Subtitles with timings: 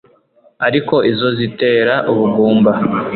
[0.67, 2.71] Ariko izo zitera ubugumba